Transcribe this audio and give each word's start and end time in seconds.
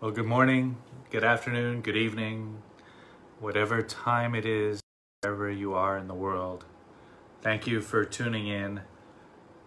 Well, 0.00 0.12
good 0.12 0.26
morning, 0.26 0.76
good 1.10 1.24
afternoon, 1.24 1.80
good 1.80 1.96
evening, 1.96 2.62
whatever 3.40 3.82
time 3.82 4.36
it 4.36 4.46
is, 4.46 4.80
wherever 5.22 5.50
you 5.50 5.74
are 5.74 5.98
in 5.98 6.06
the 6.06 6.14
world. 6.14 6.64
Thank 7.40 7.66
you 7.66 7.80
for 7.80 8.04
tuning 8.04 8.46
in 8.46 8.82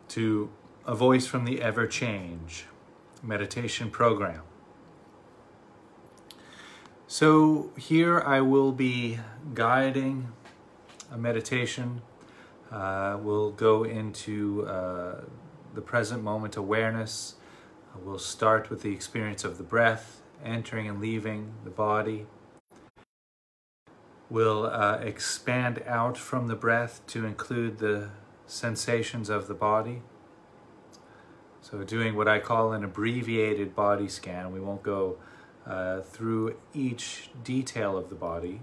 to 0.08 0.50
A 0.86 0.96
Voice 0.96 1.28
from 1.28 1.44
the 1.44 1.62
Ever 1.62 1.86
Change 1.86 2.64
meditation 3.22 3.90
program. 3.92 4.44
So, 7.08 7.72
here 7.78 8.22
I 8.22 8.40
will 8.40 8.72
be 8.72 9.20
guiding 9.54 10.32
a 11.12 11.18
meditation. 11.18 12.04
Uh, 12.72 13.18
we'll 13.22 13.52
go 13.52 13.84
into 13.84 14.66
uh, 14.66 15.26
the 15.74 15.82
present 15.82 16.24
moment 16.24 16.56
awareness. 16.56 17.36
We'll 18.02 18.18
start 18.18 18.70
with 18.70 18.82
the 18.82 18.94
experience 18.94 19.44
of 19.44 19.58
the 19.58 19.66
breath 19.66 20.21
entering 20.44 20.88
and 20.88 21.00
leaving 21.00 21.54
the 21.64 21.70
body. 21.70 22.26
We'll 24.30 24.66
uh, 24.66 25.00
expand 25.02 25.84
out 25.86 26.18
from 26.18 26.48
the 26.48 26.56
breath 26.56 27.02
to 27.08 27.26
include 27.26 27.80
the 27.80 28.10
sensations 28.46 29.30
of 29.30 29.48
the 29.48 29.54
body. 29.54 30.02
So, 31.62 31.84
doing 31.84 32.16
what 32.16 32.28
I 32.28 32.40
call 32.40 32.74
an 32.74 32.84
abbreviated 32.84 33.76
body 33.76 34.08
scan. 34.08 34.52
We 34.52 34.60
won't 34.60 34.84
go 34.84 35.18
uh, 35.66 36.02
through 36.02 36.58
each 36.74 37.30
detail 37.44 37.98
of 37.98 38.10
the 38.10 38.16
body, 38.16 38.62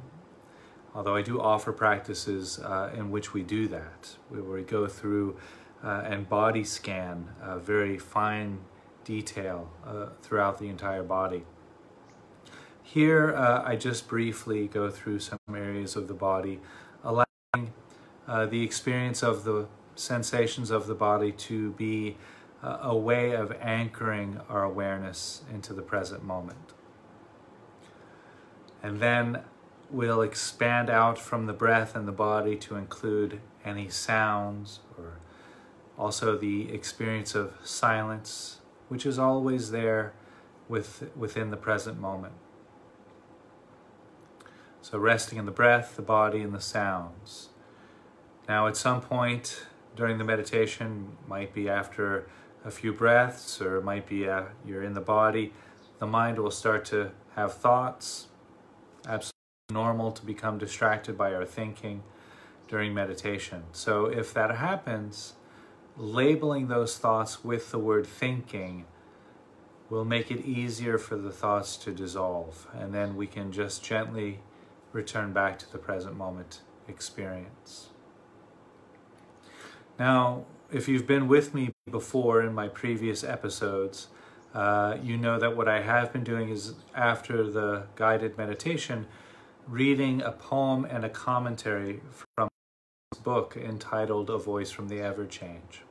although 0.94 1.14
I 1.14 1.22
do 1.22 1.40
offer 1.40 1.72
practices 1.72 2.58
uh, 2.58 2.90
in 2.96 3.10
which 3.10 3.32
we 3.32 3.42
do 3.42 3.68
that, 3.68 4.16
where 4.28 4.42
we 4.42 4.62
go 4.62 4.86
through 4.88 5.36
uh, 5.84 6.02
and 6.04 6.28
body 6.28 6.64
scan 6.64 7.28
a 7.40 7.58
very 7.58 7.98
fine 7.98 8.58
detail 9.04 9.70
uh, 9.86 10.06
throughout 10.22 10.58
the 10.58 10.68
entire 10.68 11.02
body. 11.02 11.44
Here, 12.90 13.36
uh, 13.36 13.62
I 13.66 13.76
just 13.76 14.08
briefly 14.08 14.66
go 14.66 14.88
through 14.88 15.18
some 15.18 15.38
areas 15.50 15.94
of 15.94 16.08
the 16.08 16.14
body, 16.14 16.58
allowing 17.04 17.74
uh, 18.26 18.46
the 18.46 18.62
experience 18.62 19.22
of 19.22 19.44
the 19.44 19.66
sensations 19.94 20.70
of 20.70 20.86
the 20.86 20.94
body 20.94 21.30
to 21.32 21.72
be 21.72 22.16
uh, 22.62 22.78
a 22.80 22.96
way 22.96 23.32
of 23.32 23.52
anchoring 23.60 24.40
our 24.48 24.64
awareness 24.64 25.42
into 25.52 25.74
the 25.74 25.82
present 25.82 26.24
moment. 26.24 26.72
And 28.82 29.00
then 29.00 29.42
we'll 29.90 30.22
expand 30.22 30.88
out 30.88 31.18
from 31.18 31.44
the 31.44 31.52
breath 31.52 31.94
and 31.94 32.08
the 32.08 32.12
body 32.12 32.56
to 32.56 32.76
include 32.76 33.38
any 33.66 33.90
sounds 33.90 34.80
or 34.96 35.18
also 35.98 36.38
the 36.38 36.72
experience 36.72 37.34
of 37.34 37.52
silence, 37.62 38.60
which 38.88 39.04
is 39.04 39.18
always 39.18 39.72
there 39.72 40.14
with, 40.70 41.10
within 41.14 41.50
the 41.50 41.58
present 41.58 42.00
moment. 42.00 42.32
So 44.90 44.96
resting 44.96 45.38
in 45.38 45.44
the 45.44 45.52
breath, 45.52 45.96
the 45.96 46.02
body, 46.02 46.40
and 46.40 46.54
the 46.54 46.62
sounds. 46.62 47.50
Now, 48.48 48.68
at 48.68 48.74
some 48.74 49.02
point 49.02 49.66
during 49.94 50.16
the 50.16 50.24
meditation, 50.24 51.18
might 51.26 51.52
be 51.52 51.68
after 51.68 52.26
a 52.64 52.70
few 52.70 52.94
breaths, 52.94 53.60
or 53.60 53.76
it 53.76 53.84
might 53.84 54.06
be 54.06 54.26
uh, 54.26 54.44
you're 54.64 54.82
in 54.82 54.94
the 54.94 55.02
body, 55.02 55.52
the 55.98 56.06
mind 56.06 56.38
will 56.38 56.50
start 56.50 56.86
to 56.86 57.10
have 57.36 57.52
thoughts. 57.52 58.28
Absolutely 59.06 59.32
normal 59.72 60.10
to 60.10 60.24
become 60.24 60.56
distracted 60.56 61.18
by 61.18 61.34
our 61.34 61.44
thinking 61.44 62.02
during 62.66 62.94
meditation. 62.94 63.64
So, 63.72 64.06
if 64.06 64.32
that 64.32 64.56
happens, 64.56 65.34
labeling 65.98 66.68
those 66.68 66.96
thoughts 66.96 67.44
with 67.44 67.72
the 67.72 67.78
word 67.78 68.06
thinking 68.06 68.86
will 69.90 70.06
make 70.06 70.30
it 70.30 70.46
easier 70.46 70.96
for 70.96 71.16
the 71.16 71.30
thoughts 71.30 71.76
to 71.76 71.92
dissolve. 71.92 72.66
And 72.72 72.94
then 72.94 73.16
we 73.16 73.26
can 73.26 73.52
just 73.52 73.84
gently 73.84 74.40
return 74.92 75.32
back 75.32 75.58
to 75.58 75.70
the 75.70 75.78
present 75.78 76.16
moment 76.16 76.60
experience. 76.86 77.88
Now, 79.98 80.44
if 80.72 80.88
you've 80.88 81.06
been 81.06 81.28
with 81.28 81.54
me 81.54 81.72
before 81.90 82.42
in 82.42 82.54
my 82.54 82.68
previous 82.68 83.24
episodes, 83.24 84.08
uh, 84.54 84.96
you 85.02 85.16
know 85.16 85.38
that 85.38 85.56
what 85.56 85.68
I 85.68 85.82
have 85.82 86.12
been 86.12 86.24
doing 86.24 86.48
is 86.48 86.74
after 86.94 87.50
the 87.50 87.84
guided 87.96 88.38
meditation, 88.38 89.06
reading 89.66 90.22
a 90.22 90.32
poem 90.32 90.84
and 90.84 91.04
a 91.04 91.08
commentary 91.08 92.00
from 92.10 92.48
a 93.12 93.20
book 93.20 93.56
entitled 93.56 94.30
A 94.30 94.38
Voice 94.38 94.70
from 94.70 94.88
the 94.88 95.00
Ever 95.00 95.26
Change. 95.26 95.82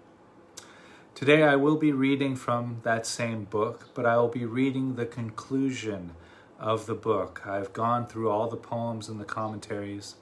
Today 1.13 1.43
I 1.43 1.55
will 1.55 1.77
be 1.77 1.91
reading 1.91 2.35
from 2.35 2.81
that 2.83 3.05
same 3.05 3.45
book, 3.45 3.89
but 3.93 4.05
I 4.05 4.17
will 4.17 4.27
be 4.27 4.45
reading 4.45 4.95
the 4.95 5.05
conclusion 5.05 6.11
of 6.59 6.85
the 6.85 6.95
book. 6.95 7.41
I've 7.45 7.73
gone 7.73 8.07
through 8.07 8.29
all 8.29 8.49
the 8.49 8.57
poems 8.57 9.09
and 9.09 9.19
the 9.19 9.25
commentaries. 9.25 10.15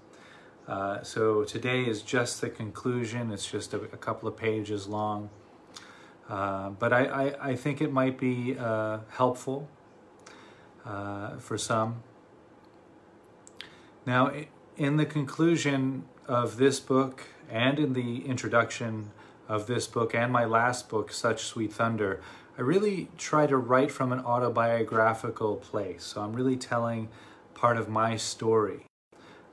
Uh, 0.68 1.03
so 1.03 1.44
today 1.44 1.84
is 1.84 2.01
just 2.01 2.41
the 2.41 2.50
conclusion. 2.50 3.31
It's 3.31 3.50
just 3.50 3.73
a, 3.73 3.78
a 3.78 3.97
couple 3.97 4.28
of 4.28 4.35
pages 4.35 4.88
long. 4.88 5.29
Uh, 6.28 6.69
but 6.72 6.91
I, 6.91 7.06
I, 7.06 7.50
I, 7.50 7.56
think 7.56 7.81
it 7.81 7.91
might 7.91 8.18
be 8.18 8.57
uh, 8.57 9.00
helpful 9.09 9.69
uh, 10.84 11.38
for 11.38 11.56
some. 11.56 12.01
Now, 14.07 14.31
in 14.75 14.97
the 14.97 15.06
conclusion 15.06 16.06
of 16.28 16.57
this 16.57 16.79
book 16.79 17.25
and 17.47 17.78
in 17.78 17.94
the 17.94 18.25
introduction 18.25 19.12
of 19.47 19.68
this 19.68 19.85
book 19.85 20.16
and 20.16 20.34
my 20.34 20.45
last 20.45 20.90
book, 20.90 21.12
Such 21.12 21.44
Sweet 21.44 21.72
Thunder, 21.72 22.22
I 22.58 22.62
really 22.62 23.10
try 23.18 23.48
to 23.48 23.58
write 23.58 23.92
from 23.92 24.14
an 24.14 24.20
autobiographical 24.20 25.58
place. 25.58 26.06
So 26.06 26.22
I'm 26.22 26.32
really 26.34 26.56
telling 26.56 27.10
part 27.54 27.78
of 27.78 27.90
my 27.90 28.16
story 28.16 28.86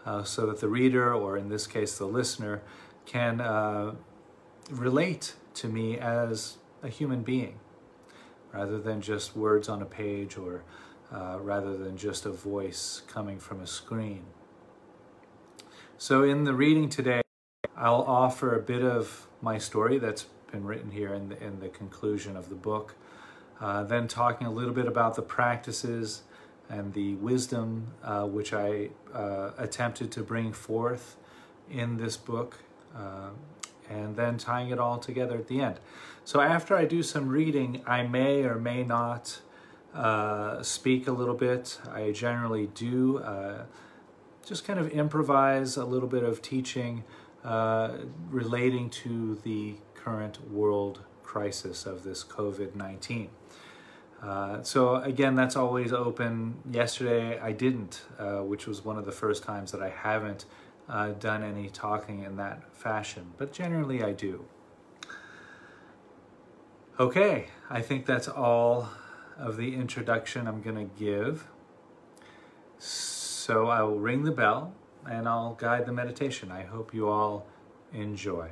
uh, 0.06 0.22
so 0.22 0.46
that 0.46 0.60
the 0.60 0.68
reader, 0.68 1.12
or 1.12 1.36
in 1.36 1.48
this 1.48 1.66
case 1.66 1.98
the 1.98 2.06
listener, 2.06 2.62
can 3.04 3.40
uh, 3.40 3.94
relate 4.70 5.34
to 5.54 5.68
me 5.68 5.98
as 5.98 6.58
a 6.82 6.88
human 6.88 7.22
being 7.22 7.58
rather 8.52 8.78
than 8.78 9.00
just 9.00 9.34
words 9.36 9.68
on 9.68 9.82
a 9.82 9.86
page 9.86 10.36
or 10.36 10.62
uh, 11.12 11.38
rather 11.40 11.76
than 11.76 11.96
just 11.96 12.24
a 12.24 12.30
voice 12.30 13.02
coming 13.08 13.38
from 13.38 13.60
a 13.60 13.66
screen. 13.66 14.24
So 15.98 16.22
in 16.22 16.44
the 16.44 16.54
reading 16.54 16.88
today, 16.88 17.22
I'll 17.76 18.02
offer 18.02 18.54
a 18.54 18.62
bit 18.62 18.82
of 18.82 19.26
my 19.40 19.58
story 19.58 19.98
that's 19.98 20.26
been 20.52 20.64
written 20.64 20.90
here 20.90 21.14
in 21.14 21.30
the, 21.30 21.42
in 21.42 21.58
the 21.58 21.68
conclusion 21.68 22.36
of 22.36 22.48
the 22.50 22.54
book. 22.54 22.94
Uh, 23.60 23.82
then 23.82 24.06
talking 24.06 24.46
a 24.46 24.50
little 24.50 24.74
bit 24.74 24.86
about 24.86 25.16
the 25.16 25.22
practices 25.22 26.22
and 26.68 26.92
the 26.92 27.14
wisdom 27.16 27.86
uh, 28.04 28.24
which 28.24 28.52
I 28.52 28.90
uh, 29.14 29.50
attempted 29.58 30.12
to 30.12 30.22
bring 30.22 30.52
forth 30.52 31.16
in 31.70 31.96
this 31.96 32.16
book, 32.16 32.58
uh, 32.94 33.30
and 33.88 34.16
then 34.16 34.36
tying 34.36 34.70
it 34.70 34.78
all 34.78 34.98
together 34.98 35.36
at 35.36 35.48
the 35.48 35.60
end. 35.60 35.80
So 36.24 36.40
after 36.40 36.76
I 36.76 36.84
do 36.84 37.02
some 37.02 37.28
reading, 37.28 37.82
I 37.86 38.02
may 38.02 38.44
or 38.44 38.56
may 38.56 38.84
not 38.84 39.40
uh, 39.94 40.62
speak 40.62 41.08
a 41.08 41.12
little 41.12 41.34
bit. 41.34 41.78
I 41.90 42.12
generally 42.12 42.66
do 42.68 43.18
uh, 43.18 43.64
just 44.44 44.66
kind 44.66 44.78
of 44.78 44.88
improvise 44.90 45.76
a 45.76 45.84
little 45.84 46.08
bit 46.08 46.24
of 46.24 46.42
teaching 46.42 47.04
relating 48.30 48.88
to 48.88 49.36
the 49.42 49.74
current 50.02 50.50
world 50.50 51.00
crisis 51.22 51.86
of 51.86 52.04
this 52.04 52.24
COVID 52.24 52.74
19. 52.74 53.30
Uh, 54.22 54.62
so 54.62 54.96
again, 54.96 55.34
that's 55.34 55.56
always 55.56 55.92
open. 55.92 56.54
Yesterday 56.70 57.40
I 57.40 57.52
didn't, 57.52 58.02
uh, 58.18 58.38
which 58.38 58.66
was 58.66 58.84
one 58.84 58.96
of 58.96 59.04
the 59.04 59.12
first 59.12 59.42
times 59.42 59.72
that 59.72 59.82
I 59.82 59.88
haven't 59.90 60.44
uh, 60.88 61.10
done 61.12 61.42
any 61.42 61.68
talking 61.68 62.22
in 62.22 62.36
that 62.36 62.72
fashion, 62.72 63.32
but 63.36 63.52
generally 63.52 64.02
I 64.02 64.12
do. 64.12 64.44
Okay, 67.00 67.46
I 67.70 67.80
think 67.80 68.06
that's 68.06 68.28
all 68.28 68.90
of 69.38 69.56
the 69.56 69.74
introduction 69.74 70.46
I'm 70.46 70.62
going 70.62 70.76
to 70.76 70.94
give. 70.98 71.48
So 72.78 73.68
I 73.68 73.82
will 73.82 73.98
ring 73.98 74.22
the 74.22 74.30
bell 74.30 74.74
and 75.04 75.28
I'll 75.28 75.54
guide 75.54 75.86
the 75.86 75.92
meditation. 75.92 76.52
I 76.52 76.62
hope 76.62 76.94
you 76.94 77.08
all 77.08 77.46
enjoy. 77.92 78.50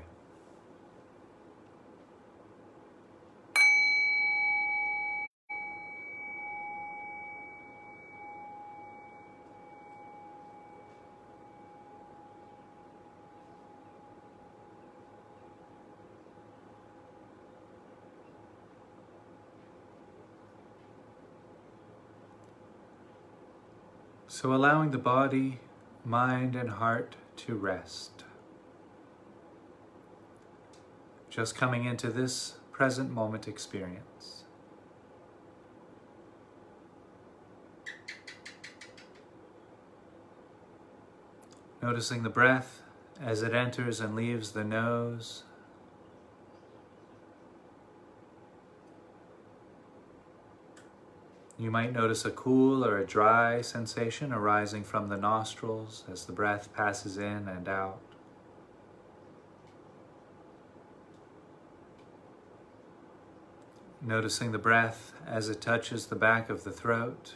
So 24.41 24.55
allowing 24.55 24.91
the 24.91 24.97
body, 24.97 25.61
mind, 26.03 26.57
and 26.57 26.71
heart 26.71 27.17
to 27.45 27.55
rest. 27.55 28.25
Just 31.29 31.55
coming 31.55 31.85
into 31.85 32.09
this 32.09 32.55
present 32.73 33.11
moment 33.11 33.47
experience. 33.47 34.45
Noticing 41.83 42.23
the 42.23 42.31
breath 42.31 42.81
as 43.21 43.43
it 43.43 43.53
enters 43.53 44.01
and 44.01 44.17
leaves 44.17 44.53
the 44.53 44.65
nose 44.65 45.43
You 51.61 51.71
might 51.71 51.93
notice 51.93 52.25
a 52.25 52.31
cool 52.31 52.83
or 52.87 52.97
a 52.97 53.05
dry 53.05 53.61
sensation 53.61 54.33
arising 54.33 54.83
from 54.83 55.11
the 55.11 55.19
nostrils 55.19 56.05
as 56.11 56.25
the 56.25 56.33
breath 56.33 56.73
passes 56.73 57.19
in 57.19 57.49
and 57.49 57.69
out. 57.69 58.01
Noticing 64.01 64.53
the 64.53 64.59
breath 64.59 65.13
as 65.27 65.51
it 65.51 65.61
touches 65.61 66.07
the 66.07 66.17
back 66.17 66.49
of 66.49 66.65
the 66.65 66.73
throat. 66.73 67.35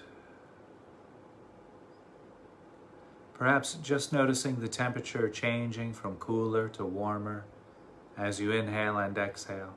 Perhaps 3.35 3.75
just 3.83 4.11
noticing 4.11 4.61
the 4.61 4.69
temperature 4.69 5.29
changing 5.29 5.93
from 5.93 6.17
cooler 6.17 6.71
to 6.71 6.87
warmer 6.87 7.45
as 8.17 8.41
you 8.41 8.53
inhale 8.53 8.97
and 8.97 9.19
exhale. 9.19 9.75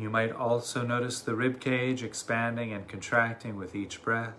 You 0.00 0.08
might 0.08 0.32
also 0.32 0.82
notice 0.82 1.20
the 1.20 1.34
rib 1.34 1.60
cage 1.60 2.02
expanding 2.02 2.72
and 2.72 2.88
contracting 2.88 3.56
with 3.56 3.74
each 3.74 4.02
breath. 4.02 4.32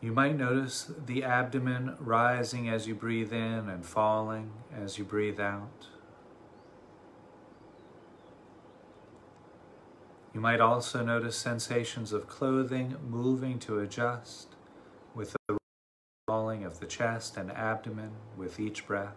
You 0.00 0.10
might 0.10 0.36
notice 0.36 0.90
the 1.06 1.22
abdomen 1.22 1.98
rising 2.00 2.68
as 2.68 2.88
you 2.88 2.96
breathe 2.96 3.32
in 3.32 3.68
and 3.68 3.86
falling 3.86 4.50
as 4.76 4.98
you 4.98 5.04
breathe 5.04 5.38
out. 5.38 5.86
You 10.34 10.40
might 10.40 10.60
also 10.60 11.04
notice 11.04 11.36
sensations 11.36 12.12
of 12.12 12.26
clothing 12.26 12.96
moving 13.08 13.60
to 13.60 13.78
adjust 13.78 14.56
with 15.14 15.36
the 15.46 15.59
of 16.70 16.78
the 16.78 16.86
chest 16.86 17.36
and 17.36 17.50
abdomen 17.50 18.12
with 18.36 18.60
each 18.60 18.86
breath. 18.86 19.16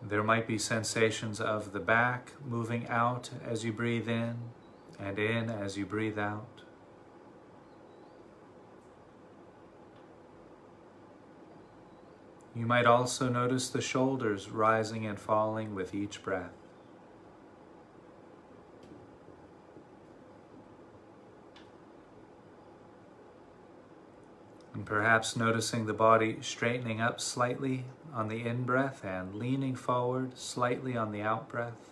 There 0.00 0.22
might 0.22 0.46
be 0.46 0.58
sensations 0.58 1.40
of 1.40 1.72
the 1.72 1.80
back 1.80 2.32
moving 2.46 2.86
out 2.86 3.30
as 3.44 3.64
you 3.64 3.72
breathe 3.72 4.08
in 4.08 4.36
and 4.98 5.18
in 5.18 5.50
as 5.50 5.76
you 5.76 5.84
breathe 5.84 6.18
out. 6.18 6.62
You 12.54 12.66
might 12.66 12.86
also 12.86 13.28
notice 13.28 13.68
the 13.68 13.80
shoulders 13.80 14.50
rising 14.50 15.04
and 15.04 15.18
falling 15.18 15.74
with 15.74 15.94
each 15.94 16.22
breath. 16.22 16.52
And 24.78 24.86
perhaps 24.86 25.34
noticing 25.34 25.86
the 25.86 25.92
body 25.92 26.36
straightening 26.40 27.00
up 27.00 27.20
slightly 27.20 27.86
on 28.14 28.28
the 28.28 28.46
in 28.46 28.62
breath 28.62 29.04
and 29.04 29.34
leaning 29.34 29.74
forward 29.74 30.38
slightly 30.38 30.96
on 30.96 31.10
the 31.10 31.20
out 31.20 31.48
breath. 31.48 31.90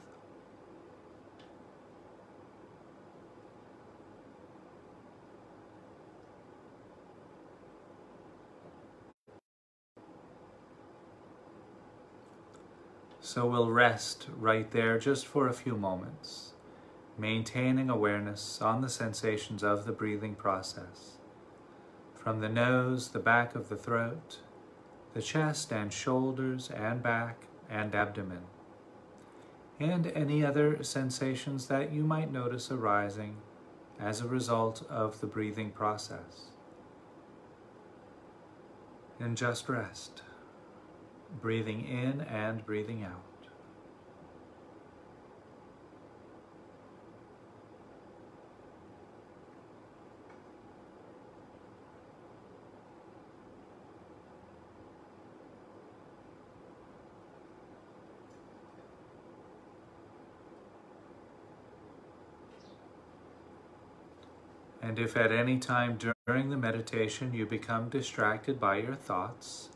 So 13.21 13.47
we'll 13.47 13.73
rest 13.73 14.29
right 14.38 14.71
there 14.71 14.97
just 15.00 15.27
for 15.27 15.49
a 15.49 15.53
few 15.53 15.77
moments, 15.77 16.53
maintaining 17.19 17.91
awareness 17.91 18.62
on 18.62 18.81
the 18.81 18.88
sensations 18.88 19.65
of 19.65 19.87
the 19.87 19.93
breathing 19.93 20.37
process 20.37 21.16
from 22.26 22.40
the 22.40 22.49
nose, 22.49 23.11
the 23.11 23.20
back 23.20 23.55
of 23.55 23.69
the 23.69 23.76
throat, 23.76 24.38
the 25.14 25.23
chest 25.23 25.73
and 25.73 25.93
shoulders 25.93 26.69
and 26.75 27.00
back 27.00 27.46
and 27.70 27.94
abdomen, 27.94 28.43
and 29.78 30.08
any 30.08 30.44
other 30.44 30.82
sensations 30.82 31.69
that 31.69 31.93
you 31.93 32.02
might 32.02 32.32
notice 32.32 32.69
arising 32.69 33.37
as 34.00 34.20
a 34.20 34.26
result 34.26 34.84
of 34.90 35.20
the 35.20 35.26
breathing 35.28 35.70
process. 35.70 36.50
And 39.20 39.37
just 39.37 39.69
rest, 39.69 40.23
breathing 41.40 41.87
in 41.87 42.23
and 42.23 42.67
breathing 42.67 43.05
out. 43.05 43.25
And 64.97 65.05
if 65.05 65.15
at 65.15 65.31
any 65.31 65.59
time 65.59 65.99
during 66.27 66.49
the 66.49 66.57
meditation 66.57 67.35
you 67.35 67.45
become 67.45 67.91
distracted 67.91 68.59
by 68.59 68.79
your 68.79 68.95
thoughts, 68.95 69.69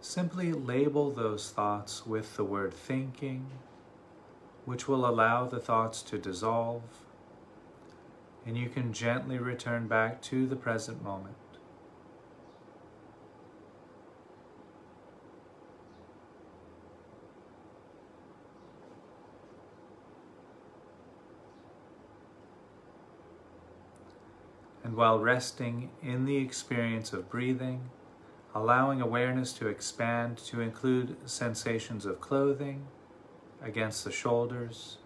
simply 0.00 0.52
label 0.52 1.10
those 1.10 1.50
thoughts 1.50 2.06
with 2.06 2.36
the 2.36 2.44
word 2.44 2.72
thinking, 2.72 3.46
which 4.64 4.86
will 4.86 5.06
allow 5.06 5.44
the 5.44 5.58
thoughts 5.58 6.02
to 6.02 6.18
dissolve, 6.18 6.84
and 8.46 8.56
you 8.56 8.68
can 8.68 8.92
gently 8.92 9.38
return 9.38 9.88
back 9.88 10.22
to 10.22 10.46
the 10.46 10.54
present 10.54 11.02
moment. 11.02 11.34
And 24.84 24.94
while 24.96 25.18
resting 25.18 25.90
in 26.02 26.26
the 26.26 26.36
experience 26.36 27.14
of 27.14 27.30
breathing, 27.30 27.88
allowing 28.54 29.00
awareness 29.00 29.52
to 29.54 29.66
expand 29.66 30.36
to 30.36 30.60
include 30.60 31.16
sensations 31.24 32.04
of 32.04 32.20
clothing 32.20 32.86
against 33.62 34.04
the 34.04 34.12
shoulders, 34.12 34.98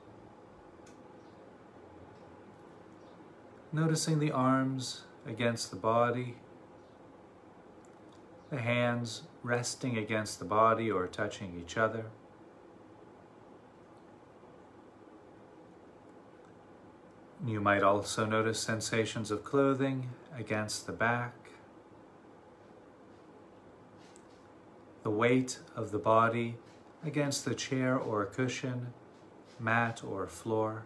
noticing 3.73 4.19
the 4.19 4.33
arms 4.33 5.03
against 5.25 5.71
the 5.71 5.77
body, 5.77 6.35
the 8.51 8.59
hands 8.59 9.23
resting 9.45 9.97
against 9.97 10.41
the 10.41 10.45
body 10.45 10.91
or 10.91 11.07
touching 11.07 11.59
each 11.59 11.77
other. 11.77 12.07
You 17.47 17.61
might 17.61 17.83
also 17.83 18.27
notice 18.27 18.59
sensations 18.59 19.31
of 19.31 19.45
clothing 19.45 20.11
against 20.37 20.87
the 20.87 20.93
back, 20.93 21.35
the 25.05 25.11
weight 25.11 25.61
of 25.77 25.93
the 25.93 25.99
body 25.99 26.57
against 27.05 27.45
the 27.45 27.55
chair 27.55 27.97
or 27.97 28.27
cushion, 28.27 28.93
mat 29.61 30.03
or 30.05 30.27
floor. 30.27 30.83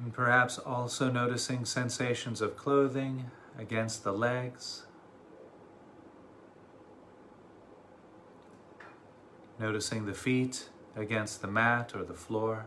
And 0.00 0.12
perhaps 0.12 0.58
also 0.58 1.10
noticing 1.10 1.66
sensations 1.66 2.40
of 2.40 2.56
clothing 2.56 3.30
against 3.58 4.02
the 4.02 4.12
legs, 4.12 4.84
noticing 9.58 10.06
the 10.06 10.14
feet 10.14 10.68
against 10.96 11.42
the 11.42 11.48
mat 11.48 11.94
or 11.94 12.04
the 12.04 12.14
floor. 12.14 12.66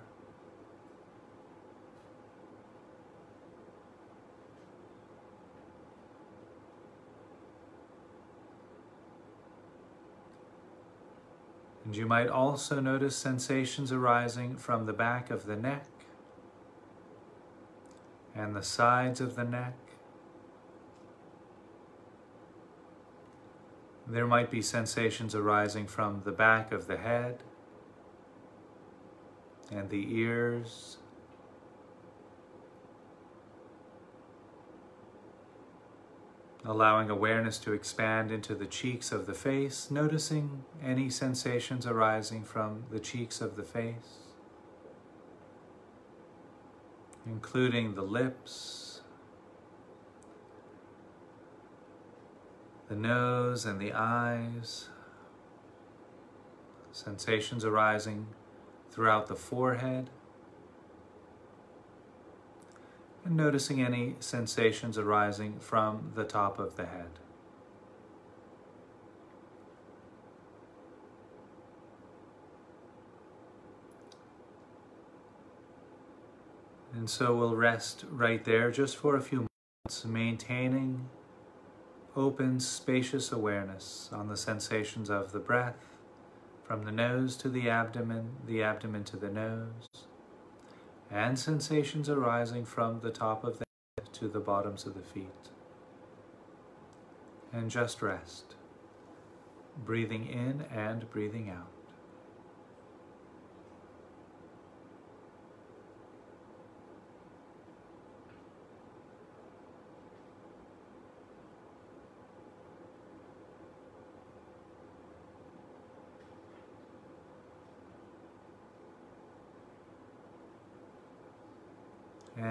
And 11.86 11.96
you 11.96 12.05
might 12.05 12.27
also 12.27 12.81
notice 12.81 13.15
sensations 13.15 13.93
arising 13.93 14.57
from 14.57 14.88
the 14.88 14.93
back 14.93 15.31
of 15.31 15.46
the 15.46 15.55
neck 15.55 15.88
and 18.36 18.53
the 18.53 18.62
sides 18.62 19.22
of 19.22 19.38
the 19.38 19.46
neck. 19.46 19.77
There 24.05 24.27
might 24.27 24.51
be 24.51 24.62
sensations 24.62 25.34
arising 25.34 25.88
from 25.88 26.24
the 26.25 26.34
back 26.34 26.74
of 26.74 26.88
the 26.88 26.98
head 26.98 27.43
and 29.71 29.89
the 29.89 30.19
ears. 30.19 30.97
allowing 36.67 37.09
awareness 37.09 37.57
to 37.59 37.71
expand 37.71 38.29
into 38.29 38.53
the 38.53 38.65
cheeks 38.65 39.13
of 39.13 39.25
the 39.25 39.33
face, 39.33 39.89
noticing 39.89 40.65
any 40.83 41.09
sensations 41.09 41.88
arising 41.88 42.43
from 42.43 42.83
the 42.91 43.00
cheeks 43.00 43.39
of 43.39 43.55
the 43.55 43.63
face, 43.63 44.33
including 47.25 47.95
the 47.95 48.01
lips, 48.01 49.00
the 52.89 52.95
nose 52.95 53.65
and 53.65 53.79
the 53.79 53.93
eyes, 53.93 54.89
sensations 56.91 57.63
arising 57.63 58.27
throughout 58.98 59.27
the 59.27 59.36
forehead, 59.36 60.10
and 63.24 63.38
noticing 63.38 63.80
any 63.80 64.16
sensations 64.20 64.98
arising 64.98 65.60
from 65.60 66.13
the 66.16 66.24
top 66.24 66.58
of 66.58 66.77
the 66.77 66.88
head. 66.88 67.12
And 76.92 77.08
so 77.08 77.36
we'll 77.36 77.56
rest 77.56 78.04
right 78.10 78.44
there 78.44 78.72
just 78.72 78.98
for 78.98 79.16
a 79.16 79.22
few 79.22 79.46
moments, 79.86 80.06
maintaining 80.06 81.08
open, 82.16 82.60
spacious 82.60 83.32
awareness 83.32 84.10
on 84.12 84.27
the 84.27 84.36
sensations 84.36 85.12
of 85.12 85.34
the 85.34 85.39
breath 85.39 85.97
from 86.67 86.83
the 86.83 86.91
nose 86.91 87.38
to 87.38 87.50
the 87.50 87.69
abdomen, 87.69 88.31
the 88.45 88.62
abdomen 88.62 89.05
to 89.05 89.15
the 89.15 89.29
nose 89.29 89.88
and 91.09 91.39
sensations 91.39 92.09
arising 92.09 92.65
from 92.65 93.00
the 93.00 93.09
top 93.09 93.43
of 93.43 93.59
the 93.59 93.65
head 93.97 94.13
to 94.13 94.27
the 94.27 94.39
bottoms 94.39 94.86
of 94.86 94.93
the 94.93 95.01
feet. 95.01 95.50
And 97.53 97.71
just 97.71 98.01
rest, 98.01 98.55
breathing 99.77 100.27
in 100.27 100.65
and 100.69 101.09
breathing 101.09 101.50
out. 101.50 101.76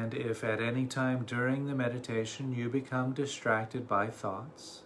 And 0.06 0.14
if 0.14 0.44
at 0.44 0.60
any 0.60 0.86
time 0.86 1.25
during 1.25 1.66
the 1.66 1.75
meditation 1.75 2.54
you 2.54 2.68
become 2.68 3.12
distracted 3.12 3.88
by 3.88 4.06
thoughts, 4.06 4.84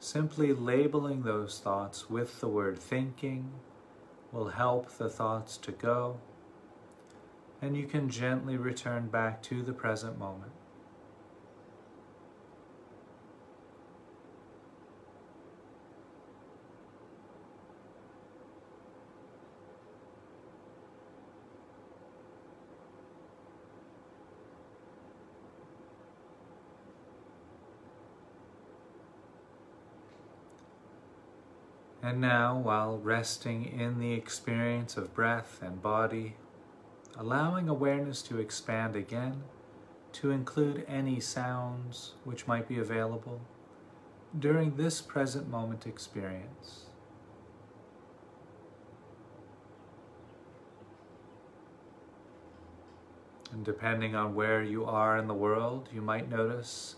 simply 0.00 0.54
labeling 0.54 1.24
those 1.24 1.58
thoughts 1.58 2.08
with 2.08 2.40
the 2.40 2.48
word 2.48 2.78
thinking 2.78 3.50
will 4.32 4.48
help 4.48 4.96
the 4.96 5.10
thoughts 5.10 5.58
to 5.58 5.72
go, 5.72 6.20
and 7.60 7.76
you 7.76 7.86
can 7.86 8.08
gently 8.08 8.56
return 8.56 9.08
back 9.08 9.42
to 9.42 9.62
the 9.62 9.74
present 9.74 10.18
moment. 10.18 10.52
And 32.06 32.20
now, 32.20 32.56
while 32.56 32.98
resting 32.98 33.64
in 33.64 33.98
the 33.98 34.12
experience 34.12 34.96
of 34.96 35.12
breath 35.12 35.58
and 35.60 35.82
body, 35.82 36.36
allowing 37.18 37.68
awareness 37.68 38.22
to 38.22 38.38
expand 38.38 38.94
again 38.94 39.42
to 40.12 40.30
include 40.30 40.86
any 40.86 41.18
sounds 41.18 42.12
which 42.22 42.46
might 42.46 42.68
be 42.68 42.78
available 42.78 43.40
during 44.38 44.76
this 44.76 45.02
present 45.02 45.50
moment 45.50 45.84
experience. 45.84 46.84
And 53.50 53.64
depending 53.64 54.14
on 54.14 54.36
where 54.36 54.62
you 54.62 54.84
are 54.84 55.18
in 55.18 55.26
the 55.26 55.34
world, 55.34 55.88
you 55.92 56.02
might 56.02 56.30
notice 56.30 56.94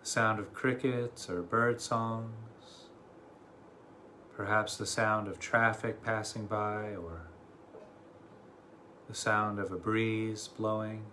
the 0.00 0.06
sound 0.06 0.40
of 0.40 0.52
crickets 0.52 1.30
or 1.30 1.40
bird 1.40 1.80
songs 1.80 2.51
Perhaps 4.36 4.76
the 4.76 4.86
sound 4.86 5.28
of 5.28 5.38
traffic 5.38 6.02
passing 6.02 6.46
by 6.46 6.94
or 6.96 7.28
the 9.08 9.14
sound 9.14 9.58
of 9.58 9.70
a 9.70 9.76
breeze 9.76 10.48
blowing. 10.48 11.04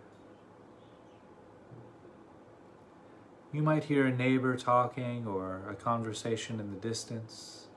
You 3.51 3.61
might 3.61 3.85
hear 3.85 4.05
a 4.05 4.15
neighbor 4.15 4.55
talking 4.55 5.27
or 5.27 5.61
a 5.69 5.75
conversation 5.75 6.59
in 6.59 6.71
the 6.71 6.79
distance, 6.79 7.67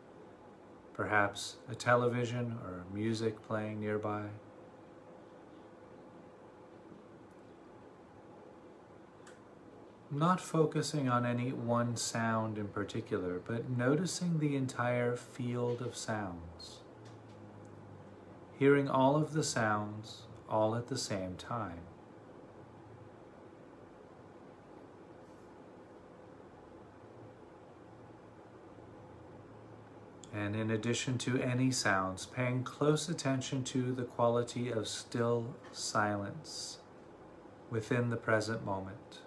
perhaps 0.93 1.57
a 1.69 1.75
television 1.75 2.59
or 2.65 2.85
music 2.93 3.43
playing 3.43 3.81
nearby. 3.81 4.27
Not 10.13 10.41
focusing 10.41 11.09
on 11.09 11.25
any 11.25 11.53
one 11.53 11.97
sound 11.97 12.59
in 12.59 12.69
particular, 12.69 13.41
but 13.47 13.71
noticing 13.71 14.39
the 14.39 14.55
entire 14.55 15.17
field 15.17 15.81
of 15.81 15.97
sounds. 15.97 16.81
Hearing 18.59 18.89
all 18.89 19.17
of 19.17 19.33
the 19.33 19.43
sounds 19.43 20.23
all 20.49 20.77
at 20.77 20.89
the 20.89 20.99
same 20.99 21.37
time. 21.37 21.81
And 30.35 30.55
in 30.55 30.71
addition 30.71 31.19
to 31.19 31.41
any 31.41 31.71
sounds, 31.71 32.27
paying 32.27 32.65
close 32.65 33.09
attention 33.09 33.65
to 33.65 33.93
the 33.93 34.05
quality 34.05 34.71
of 34.71 34.89
still 34.89 35.55
silence 35.73 36.79
within 37.71 38.11
the 38.11 38.17
present 38.17 38.65
moment. 38.65 39.21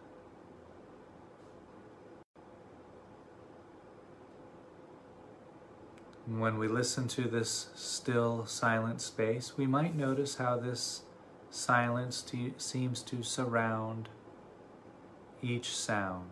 When 6.28 6.58
we 6.58 6.68
listen 6.68 7.08
to 7.08 7.24
this 7.24 7.68
still, 7.76 8.46
silent 8.46 9.00
space, 9.00 9.58
we 9.58 9.68
might 9.68 9.96
notice 9.96 10.36
how 10.36 10.58
this 10.58 11.04
silence 11.52 12.22
to, 12.24 12.54
seems 12.58 13.04
to 13.04 13.22
surround 13.22 14.10
each 15.42 15.76
sound. 15.76 16.30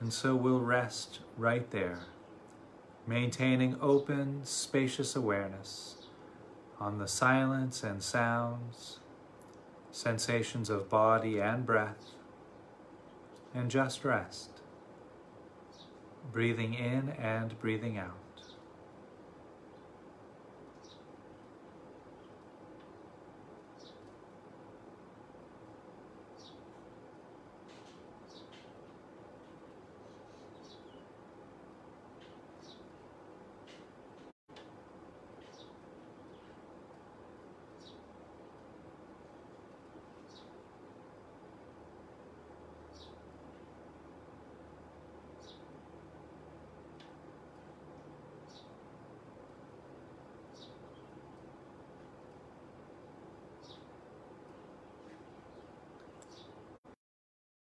And 0.00 0.12
so 0.12 0.34
we'll 0.34 0.60
rest 0.60 1.20
right 1.36 1.68
there, 1.70 2.00
maintaining 3.06 3.76
open, 3.80 4.44
spacious 4.44 5.14
awareness 5.14 6.01
on 6.82 6.98
the 6.98 7.06
silence 7.06 7.84
and 7.84 8.02
sounds, 8.02 8.98
sensations 9.92 10.68
of 10.68 10.88
body 10.88 11.38
and 11.38 11.64
breath, 11.64 12.16
and 13.54 13.70
just 13.70 14.04
rest, 14.04 14.50
breathing 16.32 16.74
in 16.74 17.10
and 17.10 17.56
breathing 17.60 17.98
out. 17.98 18.16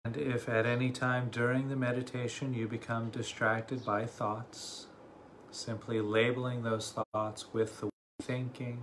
And 0.08 0.16
if 0.38 0.48
at 0.48 0.66
any 0.66 0.88
time 0.88 1.28
during 1.32 1.68
the 1.68 1.74
meditation 1.74 2.54
you 2.54 2.68
become 2.68 3.10
distracted 3.10 3.84
by 3.84 4.06
thoughts, 4.06 4.86
simply 5.50 6.00
labeling 6.00 6.62
those 6.62 6.94
thoughts 7.12 7.46
with 7.52 7.80
the 7.80 7.90
thinking. 8.22 8.80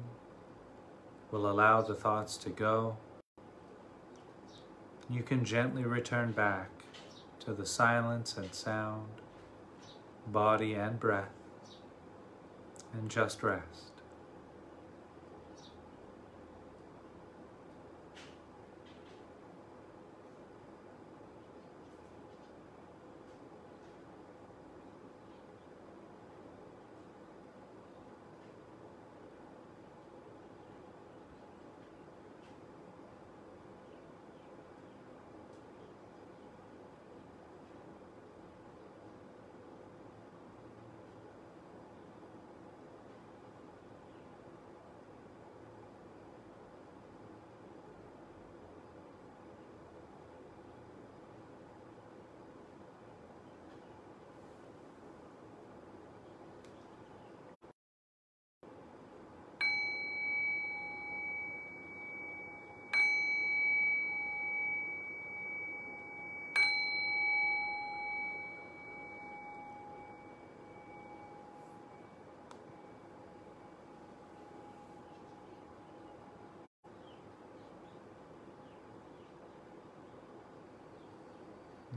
We'll 1.32 1.50
allow 1.50 1.82
the 1.82 1.96
thoughts 1.96 2.36
to 2.40 2.50
go. 2.50 2.98
You 5.10 5.24
can 5.24 5.46
gently 5.46 5.86
return 5.86 6.34
back 6.34 6.72
to 7.46 7.54
the 7.54 7.66
silence 7.66 8.36
and 8.36 8.54
sound, 8.54 9.22
body 10.28 10.74
and 10.74 11.00
breath, 11.00 11.40
and 12.92 13.10
just 13.10 13.42
rest. 13.42 13.95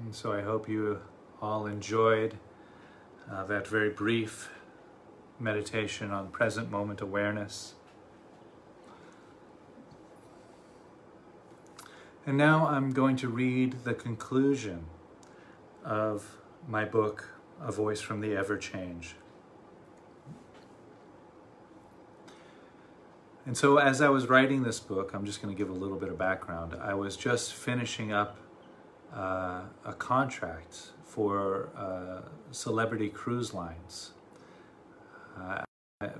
And 0.08 0.16
so 0.16 0.32
I 0.32 0.40
hope 0.40 0.70
you 0.70 1.02
all 1.42 1.66
enjoyed 1.66 2.38
uh, 3.30 3.44
that 3.44 3.68
very 3.68 3.90
brief 3.90 4.48
meditation 5.38 6.10
on 6.12 6.28
present 6.28 6.70
moment 6.70 7.02
awareness. 7.02 7.74
And 12.24 12.38
now 12.38 12.68
I'm 12.68 12.92
going 12.92 13.16
to 13.16 13.28
read 13.28 13.84
the 13.84 13.92
conclusion 13.92 14.86
of 15.84 16.38
my 16.66 16.86
book, 16.86 17.28
A 17.60 17.70
Voice 17.70 18.00
from 18.00 18.22
the 18.22 18.34
Ever 18.34 18.56
Change. 18.56 19.14
And 23.44 23.58
so, 23.58 23.76
as 23.76 24.00
I 24.00 24.08
was 24.08 24.26
writing 24.26 24.62
this 24.62 24.80
book, 24.80 25.10
I'm 25.12 25.26
just 25.26 25.42
going 25.42 25.54
to 25.54 25.58
give 25.58 25.68
a 25.68 25.78
little 25.78 25.98
bit 25.98 26.08
of 26.08 26.16
background. 26.16 26.74
I 26.80 26.94
was 26.94 27.14
just 27.14 27.52
finishing 27.52 28.10
up 28.10 28.38
uh, 29.14 29.62
a 29.84 29.92
contract 29.94 30.90
for 31.04 31.70
uh, 31.76 32.28
celebrity 32.50 33.08
cruise 33.08 33.54
lines. 33.54 34.12
Uh, 35.36 35.62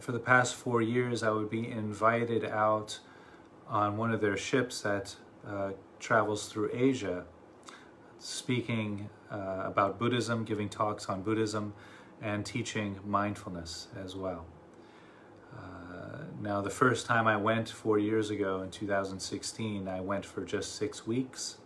for 0.00 0.12
the 0.12 0.18
past 0.18 0.54
four 0.54 0.82
years, 0.82 1.22
I 1.22 1.30
would 1.30 1.50
be 1.50 1.68
invited 1.68 2.44
out 2.44 2.98
on 3.68 3.96
one 3.96 4.12
of 4.12 4.20
their 4.20 4.36
ships 4.36 4.80
that 4.80 5.14
uh, 5.46 5.72
travels 6.00 6.48
through 6.48 6.70
Asia, 6.72 7.24
speaking 8.18 9.08
uh, 9.30 9.62
about 9.64 9.98
Buddhism, 9.98 10.44
giving 10.44 10.68
talks 10.68 11.06
on 11.06 11.22
Buddhism, 11.22 11.74
and 12.20 12.44
teaching 12.44 12.98
mindfulness 13.04 13.88
as 14.02 14.16
well. 14.16 14.46
Uh, 15.56 16.24
now, 16.40 16.60
the 16.60 16.70
first 16.70 17.06
time 17.06 17.26
I 17.26 17.36
went 17.36 17.68
four 17.68 17.98
years 17.98 18.30
ago 18.30 18.62
in 18.62 18.70
2016, 18.70 19.86
I 19.86 20.00
went 20.00 20.24
for 20.26 20.44
just 20.44 20.74
six 20.74 21.06
weeks 21.06 21.58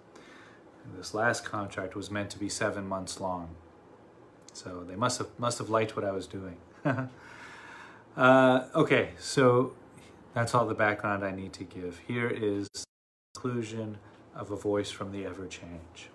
this 0.97 1.15
last 1.15 1.45
contract 1.45 1.95
was 1.95 2.11
meant 2.11 2.31
to 2.31 2.39
be 2.39 2.49
seven 2.49 2.87
months 2.87 3.21
long. 3.21 3.55
So 4.53 4.85
they 4.87 4.97
must 4.97 5.19
have 5.19 5.29
must 5.39 5.59
have 5.59 5.71
liked 5.71 5.97
what 5.97 6.05
I 6.05 6.13
was 6.13 6.27
doing. 6.27 6.57
uh, 8.17 8.65
okay, 8.75 9.11
so 9.19 9.73
that's 10.35 10.55
all 10.55 10.67
the 10.67 10.75
background 10.75 11.25
I 11.25 11.31
need 11.31 11.53
to 11.55 11.65
give. 11.65 12.01
Here 12.07 12.29
is 12.29 12.69
the 12.75 12.85
conclusion 13.35 13.99
of 14.35 14.51
a 14.51 14.57
voice 14.57 14.91
from 14.91 15.13
the 15.13 15.25
ever 15.25 15.47
change. 15.47 16.11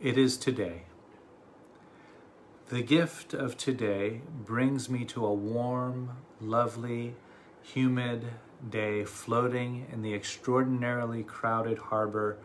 It 0.00 0.18
is 0.18 0.36
today. 0.36 0.82
The 2.68 2.82
gift 2.82 3.32
of 3.32 3.56
today 3.56 4.22
brings 4.44 4.90
me 4.90 5.04
to 5.06 5.24
a 5.24 5.32
warm, 5.32 6.16
lovely, 6.40 7.14
humid, 7.62 8.24
day 8.70 9.04
floating 9.04 9.86
in 9.92 10.02
the 10.02 10.14
extraordinarily 10.14 11.22
crowded 11.22 11.78
harbor 11.78 12.38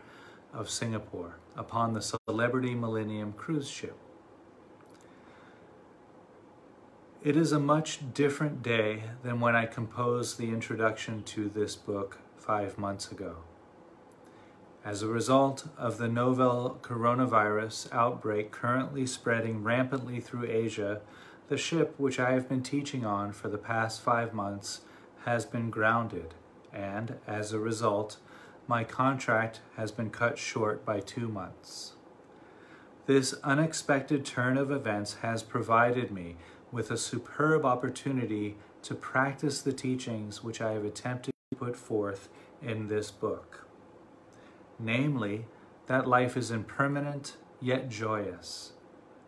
of 0.52 0.70
Singapore 0.70 1.36
upon 1.56 1.92
the 1.92 2.02
Celebrity 2.02 2.74
Millennium 2.74 3.32
cruise 3.32 3.68
ship. 3.68 3.96
It 7.22 7.36
is 7.36 7.52
a 7.52 7.60
much 7.60 8.12
different 8.14 8.62
day 8.62 9.04
than 9.22 9.40
when 9.40 9.54
I 9.54 9.66
composed 9.66 10.38
the 10.38 10.48
introduction 10.48 11.22
to 11.24 11.48
this 11.48 11.76
book 11.76 12.18
five 12.36 12.78
months 12.78 13.12
ago. 13.12 13.36
As 14.84 15.02
a 15.02 15.06
result 15.06 15.68
of 15.78 15.98
the 15.98 16.08
novel 16.08 16.80
coronavirus 16.82 17.92
outbreak 17.92 18.50
currently 18.50 19.06
spreading 19.06 19.62
rampantly 19.62 20.18
through 20.18 20.50
Asia, 20.50 21.00
the 21.48 21.56
ship 21.56 21.94
which 21.98 22.18
I 22.18 22.32
have 22.32 22.48
been 22.48 22.64
teaching 22.64 23.04
on 23.04 23.32
for 23.32 23.48
the 23.48 23.58
past 23.58 24.00
five 24.00 24.34
months 24.34 24.80
has 25.24 25.44
been 25.44 25.70
grounded, 25.70 26.34
and 26.72 27.18
as 27.26 27.52
a 27.52 27.58
result, 27.58 28.16
my 28.66 28.84
contract 28.84 29.60
has 29.76 29.90
been 29.90 30.10
cut 30.10 30.38
short 30.38 30.84
by 30.84 31.00
two 31.00 31.28
months. 31.28 31.92
This 33.06 33.34
unexpected 33.42 34.24
turn 34.24 34.56
of 34.56 34.70
events 34.70 35.14
has 35.22 35.42
provided 35.42 36.12
me 36.12 36.36
with 36.70 36.90
a 36.90 36.96
superb 36.96 37.64
opportunity 37.64 38.56
to 38.82 38.94
practice 38.94 39.60
the 39.60 39.72
teachings 39.72 40.42
which 40.42 40.60
I 40.60 40.72
have 40.72 40.84
attempted 40.84 41.32
to 41.50 41.58
put 41.58 41.76
forth 41.76 42.28
in 42.62 42.88
this 42.88 43.10
book. 43.10 43.66
Namely, 44.78 45.46
that 45.86 46.08
life 46.08 46.36
is 46.36 46.50
impermanent 46.50 47.36
yet 47.60 47.88
joyous, 47.88 48.72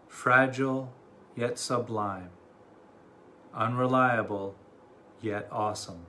fragile 0.08 0.92
yet 1.36 1.58
sublime, 1.58 2.30
unreliable 3.52 4.54
yet 5.24 5.48
awesome. 5.50 6.06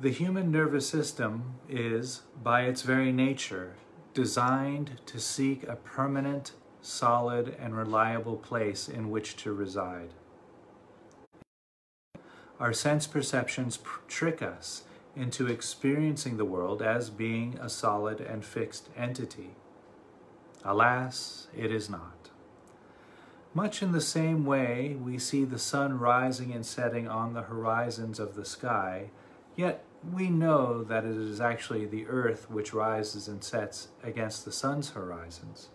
The 0.00 0.10
human 0.10 0.50
nervous 0.50 0.88
system 0.88 1.54
is, 1.68 2.22
by 2.42 2.62
its 2.62 2.82
very 2.82 3.12
nature, 3.12 3.74
designed 4.12 5.00
to 5.06 5.18
seek 5.18 5.62
a 5.64 5.76
permanent, 5.76 6.52
solid, 6.82 7.56
and 7.58 7.76
reliable 7.76 8.36
place 8.36 8.88
in 8.88 9.10
which 9.10 9.36
to 9.36 9.52
reside. 9.52 10.10
Our 12.60 12.72
sense 12.72 13.06
perceptions 13.06 13.78
trick 14.08 14.42
us 14.42 14.84
into 15.14 15.46
experiencing 15.46 16.36
the 16.36 16.44
world 16.44 16.82
as 16.82 17.08
being 17.08 17.58
a 17.60 17.68
solid 17.68 18.20
and 18.20 18.44
fixed 18.44 18.88
entity. 18.96 19.56
Alas, 20.64 21.48
it 21.56 21.70
is 21.70 21.88
not. 21.88 22.30
Much 23.56 23.82
in 23.82 23.92
the 23.92 24.02
same 24.02 24.44
way, 24.44 24.94
we 25.02 25.16
see 25.16 25.42
the 25.42 25.58
sun 25.58 25.98
rising 25.98 26.52
and 26.52 26.66
setting 26.66 27.08
on 27.08 27.32
the 27.32 27.40
horizons 27.40 28.20
of 28.20 28.34
the 28.34 28.44
sky, 28.44 29.08
yet 29.56 29.82
we 30.12 30.28
know 30.28 30.84
that 30.84 31.06
it 31.06 31.16
is 31.16 31.40
actually 31.40 31.86
the 31.86 32.06
earth 32.06 32.50
which 32.50 32.74
rises 32.74 33.28
and 33.28 33.42
sets 33.42 33.88
against 34.02 34.44
the 34.44 34.52
sun's 34.52 34.90
horizons. 34.90 35.70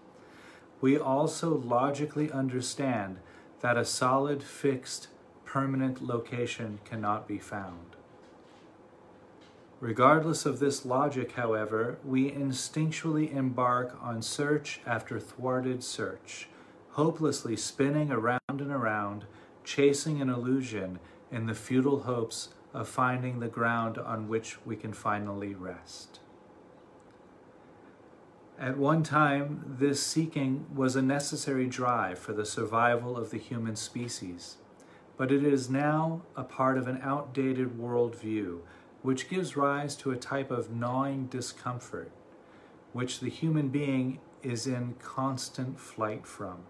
We 0.79 0.95
also 0.95 1.57
logically 1.57 2.31
understand 2.31 3.17
that 3.61 3.77
a 3.77 3.83
solid, 3.83 4.43
fixed, 4.43 5.07
permanent 5.43 6.03
location 6.03 6.77
cannot 6.85 7.27
be 7.27 7.39
found. 7.39 7.95
Regardless 9.79 10.45
of 10.45 10.59
this 10.59 10.85
logic, 10.85 11.31
however, 11.31 11.97
we 12.05 12.29
instinctually 12.29 13.35
embark 13.35 13.97
on 13.99 14.21
search 14.21 14.81
after 14.85 15.19
thwarted 15.19 15.83
search 15.83 16.47
hopelessly 16.93 17.55
spinning 17.55 18.11
around 18.11 18.39
and 18.49 18.71
around, 18.71 19.25
chasing 19.63 20.21
an 20.21 20.29
illusion 20.29 20.99
in 21.31 21.45
the 21.45 21.53
futile 21.53 22.01
hopes 22.01 22.49
of 22.73 22.87
finding 22.87 23.39
the 23.39 23.47
ground 23.47 23.97
on 23.97 24.27
which 24.27 24.65
we 24.65 24.75
can 24.75 24.93
finally 24.93 25.53
rest. 25.53 26.19
At 28.59 28.77
one 28.77 29.03
time, 29.03 29.75
this 29.79 30.05
seeking 30.05 30.67
was 30.73 30.95
a 30.95 31.01
necessary 31.01 31.65
drive 31.65 32.19
for 32.19 32.33
the 32.33 32.45
survival 32.45 33.17
of 33.17 33.31
the 33.31 33.39
human 33.39 33.75
species, 33.75 34.57
but 35.17 35.31
it 35.31 35.43
is 35.43 35.69
now 35.69 36.21
a 36.35 36.43
part 36.43 36.77
of 36.77 36.87
an 36.87 36.99
outdated 37.01 37.79
worldview 37.79 38.59
which 39.01 39.29
gives 39.29 39.57
rise 39.57 39.95
to 39.95 40.11
a 40.11 40.15
type 40.15 40.51
of 40.51 40.71
gnawing 40.71 41.25
discomfort 41.25 42.11
which 42.93 43.19
the 43.19 43.29
human 43.29 43.69
being 43.69 44.19
is 44.43 44.67
in 44.67 44.93
constant 45.01 45.79
flight 45.79 46.27
from. 46.27 46.63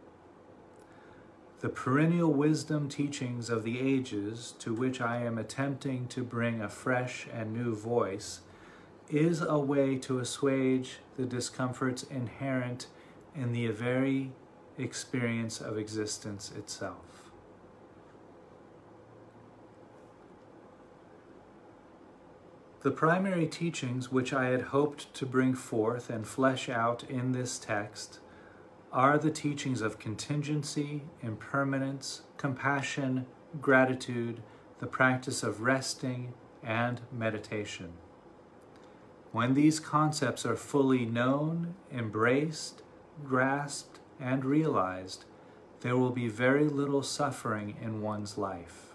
The 1.62 1.70
perennial 1.70 2.34
wisdom 2.34 2.90
teachings 2.90 3.52
of 3.52 3.64
the 3.64 3.80
ages, 3.80 4.56
to 4.58 4.74
which 4.74 5.00
I 5.00 5.18
am 5.18 5.38
attempting 5.38 6.08
to 6.08 6.24
bring 6.24 6.60
a 6.60 6.68
fresh 6.68 7.28
and 7.32 7.54
new 7.54 7.76
voice, 7.76 8.42
is 9.12 9.42
a 9.42 9.60
way 9.60 9.96
to 9.98 10.18
assuage 10.18 10.98
the 11.18 11.26
discomforts 11.28 12.02
inherent 12.02 12.88
in 13.36 13.52
the 13.52 13.68
very 13.68 14.32
experience 14.80 15.62
of 15.62 15.78
existence 15.78 16.52
itself. 16.58 17.30
The 22.82 22.90
primary 22.90 23.46
teachings 23.46 24.12
which 24.12 24.34
I 24.34 24.46
had 24.46 24.64
hoped 24.64 25.14
to 25.14 25.28
bring 25.28 25.54
forth 25.54 26.10
and 26.10 26.26
flesh 26.26 26.70
out 26.70 27.04
in 27.04 27.34
this 27.34 27.60
text 27.60 28.18
are 28.92 29.18
the 29.18 29.32
teachings 29.32 29.82
of 29.82 30.00
contingency, 30.00 31.04
impermanence, 31.22 32.24
compassion, 32.38 33.26
gratitude, 33.62 34.42
the 34.80 34.88
practice 34.88 35.44
of 35.44 35.62
resting, 35.62 36.34
and 36.64 37.02
meditation. 37.12 37.94
When 39.32 39.54
these 39.54 39.80
concepts 39.80 40.46
are 40.46 40.58
fully 40.58 41.06
known, 41.06 41.76
embraced, 41.92 42.82
grasped, 43.24 44.00
and 44.20 44.44
realized, 44.44 45.26
there 45.80 45.98
will 45.98 46.12
be 46.12 46.28
very 46.28 46.68
little 46.68 47.02
suffering 47.02 47.76
in 47.82 48.02
one's 48.02 48.38
life. 48.38 48.94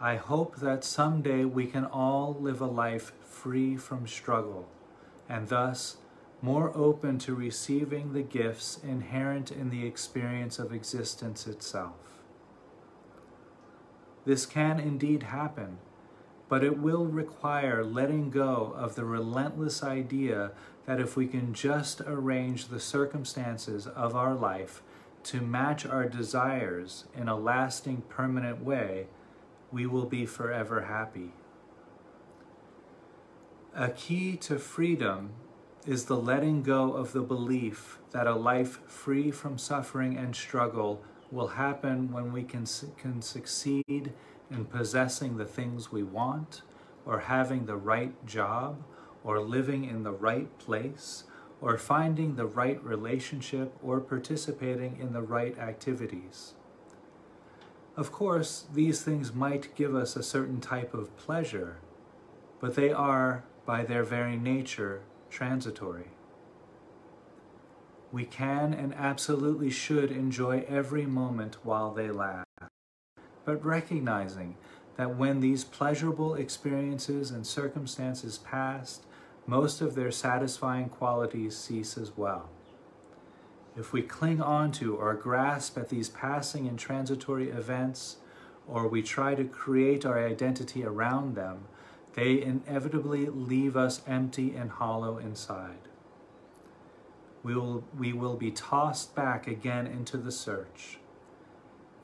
I 0.00 0.16
hope 0.16 0.56
that 0.56 0.82
someday 0.82 1.44
we 1.44 1.66
can 1.66 1.84
all 1.84 2.36
live 2.38 2.60
a 2.60 2.66
life 2.66 3.12
free 3.22 3.76
from 3.76 4.06
struggle 4.06 4.68
and 5.28 5.48
thus 5.48 5.98
more 6.42 6.76
open 6.76 7.18
to 7.18 7.34
receiving 7.34 8.12
the 8.12 8.22
gifts 8.22 8.78
inherent 8.82 9.50
in 9.50 9.70
the 9.70 9.86
experience 9.86 10.58
of 10.58 10.72
existence 10.72 11.46
itself. 11.46 11.96
This 14.24 14.46
can 14.46 14.80
indeed 14.80 15.24
happen 15.24 15.78
but 16.50 16.64
it 16.64 16.78
will 16.78 17.06
require 17.06 17.84
letting 17.84 18.28
go 18.28 18.74
of 18.76 18.96
the 18.96 19.04
relentless 19.04 19.84
idea 19.84 20.50
that 20.84 20.98
if 20.98 21.16
we 21.16 21.28
can 21.28 21.54
just 21.54 22.00
arrange 22.00 22.66
the 22.66 22.80
circumstances 22.80 23.86
of 23.86 24.16
our 24.16 24.34
life 24.34 24.82
to 25.22 25.40
match 25.40 25.86
our 25.86 26.08
desires 26.08 27.04
in 27.16 27.28
a 27.28 27.38
lasting, 27.38 28.02
permanent 28.08 28.64
way, 28.64 29.06
we 29.70 29.86
will 29.86 30.06
be 30.06 30.26
forever 30.26 30.82
happy. 30.82 31.32
A 33.72 33.90
key 33.90 34.36
to 34.38 34.58
freedom 34.58 35.30
is 35.86 36.04
the 36.04 36.16
letting 36.16 36.62
go 36.62 36.92
of 36.92 37.12
the 37.12 37.22
belief 37.22 37.98
that 38.12 38.26
a 38.26 38.34
life 38.34 38.80
free 38.86 39.30
from 39.30 39.56
suffering 39.56 40.16
and 40.16 40.36
struggle 40.36 41.02
will 41.30 41.48
happen 41.48 42.12
when 42.12 42.32
we 42.32 42.42
can, 42.42 42.66
can 42.98 43.22
succeed 43.22 44.12
in 44.50 44.64
possessing 44.64 45.36
the 45.36 45.44
things 45.44 45.92
we 45.92 46.02
want, 46.02 46.62
or 47.06 47.20
having 47.20 47.66
the 47.66 47.76
right 47.76 48.26
job, 48.26 48.82
or 49.24 49.40
living 49.40 49.84
in 49.84 50.02
the 50.02 50.12
right 50.12 50.58
place, 50.58 51.24
or 51.60 51.78
finding 51.78 52.34
the 52.34 52.46
right 52.46 52.82
relationship, 52.84 53.72
or 53.82 54.00
participating 54.00 54.98
in 54.98 55.12
the 55.12 55.22
right 55.22 55.56
activities. 55.58 56.54
Of 57.96 58.12
course, 58.12 58.66
these 58.72 59.02
things 59.02 59.34
might 59.34 59.74
give 59.74 59.94
us 59.94 60.16
a 60.16 60.22
certain 60.22 60.60
type 60.60 60.94
of 60.94 61.16
pleasure, 61.16 61.76
but 62.60 62.74
they 62.74 62.92
are, 62.92 63.44
by 63.66 63.84
their 63.84 64.02
very 64.02 64.36
nature, 64.36 65.02
transitory. 65.30 66.08
We 68.12 68.24
can 68.24 68.74
and 68.74 68.92
absolutely 68.94 69.70
should 69.70 70.10
enjoy 70.10 70.64
every 70.68 71.06
moment 71.06 71.58
while 71.62 71.92
they 71.92 72.10
last 72.10 72.50
but 73.44 73.64
recognizing 73.64 74.56
that 74.96 75.16
when 75.16 75.40
these 75.40 75.64
pleasurable 75.64 76.34
experiences 76.34 77.30
and 77.30 77.46
circumstances 77.46 78.38
pass, 78.38 79.00
most 79.46 79.80
of 79.80 79.94
their 79.94 80.10
satisfying 80.10 80.88
qualities 80.88 81.56
cease 81.56 81.96
as 81.96 82.16
well. 82.16 82.48
If 83.76 83.92
we 83.92 84.02
cling 84.02 84.40
on 84.40 84.72
to 84.72 84.94
or 84.96 85.14
grasp 85.14 85.78
at 85.78 85.88
these 85.88 86.08
passing 86.08 86.68
and 86.68 86.78
transitory 86.78 87.48
events, 87.50 88.16
or 88.68 88.86
we 88.86 89.02
try 89.02 89.34
to 89.34 89.44
create 89.44 90.04
our 90.04 90.24
identity 90.24 90.84
around 90.84 91.34
them, 91.34 91.64
they 92.14 92.42
inevitably 92.42 93.26
leave 93.26 93.76
us 93.76 94.02
empty 94.06 94.54
and 94.54 94.70
hollow 94.70 95.18
inside. 95.18 95.88
We 97.42 97.54
will, 97.54 97.84
we 97.96 98.12
will 98.12 98.36
be 98.36 98.50
tossed 98.50 99.14
back 99.14 99.46
again 99.46 99.86
into 99.86 100.16
the 100.16 100.32
search 100.32 100.98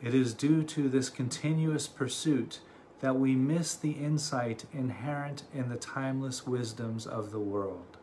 it 0.03 0.14
is 0.14 0.35
due 0.35 0.62
to 0.62 0.88
this 0.88 1.09
continuous 1.09 1.87
pursuit 1.87 2.61
that 3.01 3.16
we 3.16 3.35
miss 3.35 3.75
the 3.75 3.92
insight 3.92 4.64
inherent 4.73 5.45
in 5.55 5.69
the 5.69 5.77
timeless 5.77 6.47
wisdoms 6.47 7.07
of 7.07 7.31
the 7.31 7.40
world. 7.40 7.97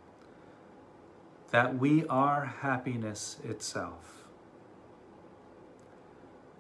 That 1.51 1.77
we 1.77 2.05
are 2.07 2.45
happiness 2.61 3.37
itself. 3.43 4.25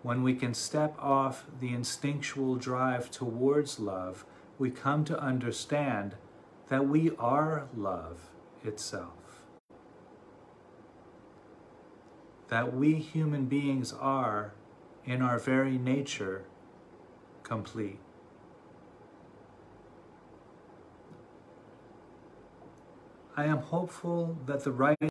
When 0.03 0.21
we 0.21 0.35
can 0.35 0.53
step 0.53 0.95
off 0.99 1.45
the 1.59 1.73
instinctual 1.73 2.57
drive 2.57 3.09
towards 3.09 3.79
love, 3.79 4.25
we 4.57 4.69
come 4.69 5.03
to 5.05 5.19
understand 5.19 6.15
that 6.69 6.87
we 6.87 7.11
are 7.17 7.67
love 7.75 8.29
itself. 8.63 9.43
That 12.49 12.73
we 12.73 12.95
human 12.95 13.45
beings 13.45 13.93
are 13.93 14.53
in 15.05 15.21
our 15.21 15.39
very 15.39 15.77
nature 15.77 16.45
complete. 17.43 17.99
I 23.35 23.45
am 23.45 23.57
hopeful 23.57 24.37
that 24.45 24.63
the 24.63 24.71
writing 24.71 25.09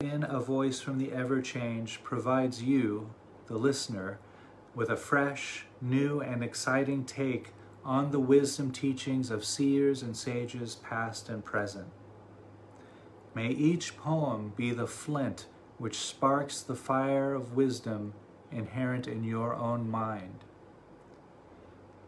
in 0.00 0.22
a 0.22 0.38
voice 0.38 0.80
from 0.80 0.98
the 0.98 1.12
ever 1.12 1.40
change 1.40 2.02
provides 2.02 2.62
you, 2.62 3.10
the 3.46 3.56
listener, 3.56 4.18
with 4.74 4.90
a 4.90 4.96
fresh, 4.96 5.64
new, 5.80 6.20
and 6.20 6.44
exciting 6.44 7.04
take 7.04 7.52
on 7.88 8.10
the 8.10 8.20
wisdom 8.20 8.70
teachings 8.70 9.30
of 9.30 9.42
seers 9.42 10.02
and 10.02 10.14
sages 10.14 10.74
past 10.74 11.30
and 11.30 11.42
present. 11.42 11.86
May 13.34 13.48
each 13.48 13.96
poem 13.96 14.52
be 14.54 14.72
the 14.72 14.86
flint 14.86 15.46
which 15.78 15.96
sparks 15.96 16.60
the 16.60 16.76
fire 16.76 17.32
of 17.32 17.56
wisdom 17.56 18.12
inherent 18.52 19.08
in 19.08 19.24
your 19.24 19.54
own 19.54 19.90
mind. 19.90 20.44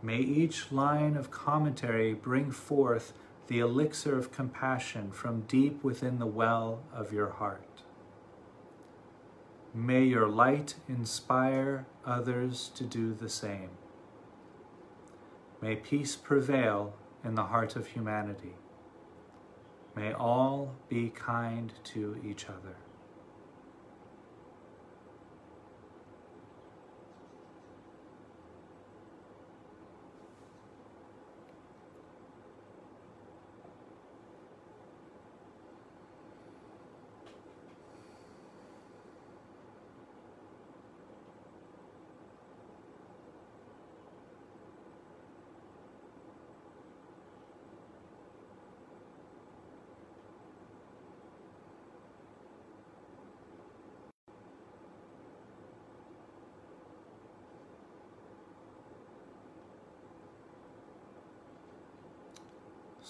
May 0.03 0.19
each 0.19 0.71
line 0.71 1.17
of 1.17 1.31
commentary 1.31 2.13
bring 2.13 2.51
forth 2.51 3.15
the 3.47 3.61
elixir 3.61 4.19
of 4.19 4.33
compassion 4.33 5.11
from 5.13 5.47
deep 5.49 5.83
within 5.83 6.19
the 6.19 6.27
well 6.27 6.83
of 6.93 7.11
your 7.11 7.31
heart. 7.31 7.85
May 9.75 10.05
your 10.05 10.29
light 10.29 10.75
inspire 10.91 11.87
others 12.05 12.71
to 12.75 12.85
do 12.85 13.15
the 13.15 13.31
same. 13.31 13.71
May 15.63 15.77
peace 15.77 16.17
prevail 16.17 16.95
in 17.23 17.35
the 17.35 17.45
heart 17.45 17.77
of 17.77 17.89
humanity. 17.89 18.55
May 19.95 20.13
all 20.13 20.75
be 20.89 21.11
kind 21.11 21.73
to 21.85 22.17
each 22.25 22.47
other. 22.47 22.77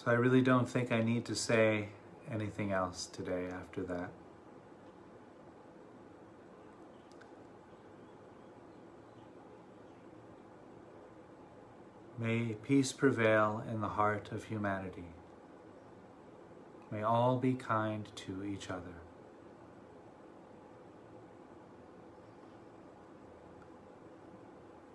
So 0.03 0.11
I 0.11 0.15
really 0.15 0.41
don't 0.41 0.67
think 0.67 0.93
I 0.93 1.03
need 1.03 1.27
to 1.27 1.35
say 1.35 1.91
anything 2.33 2.73
else 2.73 3.05
today 3.05 3.49
after 3.53 3.83
that. 3.83 4.09
May 12.19 12.55
peace 12.63 12.95
prevail 12.95 13.63
in 13.71 13.83
the 13.83 13.89
heart 13.89 14.33
of 14.33 14.45
humanity. 14.45 15.05
May 16.91 17.03
all 17.03 17.37
be 17.37 17.53
kind 17.53 18.09
to 18.17 18.43
each 18.43 18.71
other. 18.71 19.03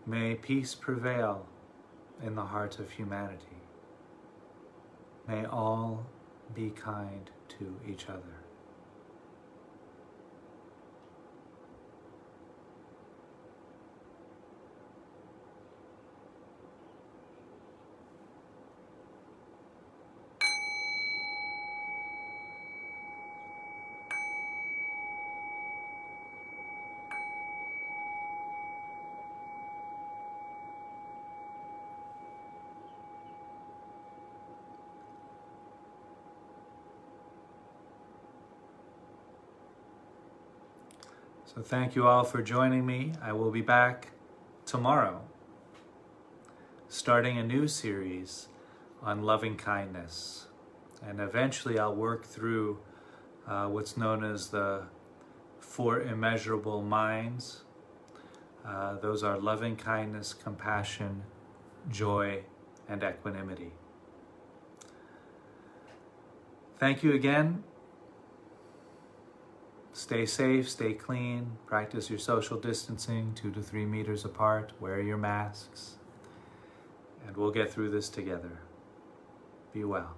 May 0.07 0.33
peace 0.33 0.73
prevail 0.73 1.45
in 2.23 2.33
the 2.33 2.45
heart 2.45 2.79
of 2.79 2.89
humanity. 2.89 3.64
May 5.27 5.45
all 5.45 6.05
be 6.53 6.69
kind 6.69 7.29
to 7.57 7.79
each 7.89 8.09
other. 8.09 8.44
So 41.55 41.61
thank 41.61 41.95
you 41.95 42.05
all 42.05 42.25
for 42.25 42.41
joining 42.41 42.85
me. 42.85 43.13
I 43.21 43.31
will 43.31 43.49
be 43.49 43.61
back 43.61 44.09
tomorrow, 44.65 45.21
starting 46.89 47.37
a 47.37 47.43
new 47.43 47.69
series 47.69 48.49
on 49.01 49.23
loving 49.23 49.55
kindness. 49.55 50.47
And 51.01 51.21
eventually 51.21 51.79
I'll 51.79 51.95
work 51.95 52.25
through 52.25 52.79
uh, 53.47 53.67
what's 53.67 53.95
known 53.95 54.25
as 54.25 54.49
the 54.49 54.83
four 55.59 56.01
immeasurable 56.01 56.81
minds. 56.81 57.63
Uh, 58.67 58.97
those 58.97 59.23
are 59.23 59.39
loving 59.39 59.77
kindness, 59.77 60.33
compassion, 60.33 61.23
joy, 61.89 62.43
and 62.89 63.01
equanimity. 63.01 63.71
Thank 66.79 67.01
you 67.01 67.13
again. 67.13 67.63
Stay 69.95 70.25
safe, 70.25 70.69
stay 70.69 70.91
clean, 70.91 71.51
practice 71.65 72.10
your 72.10 72.19
social 72.19 72.60
distancing, 72.60 73.34
two 73.34 73.49
to 73.51 73.62
three 73.62 73.86
meters 73.86 74.25
apart, 74.25 74.73
wear 74.77 74.99
your 74.99 75.15
masks, 75.15 75.95
and 77.25 77.38
we'll 77.38 77.49
get 77.49 77.71
through 77.71 77.89
this 77.89 78.10
together. 78.10 78.60
Be 79.71 79.86
well. 79.86 80.17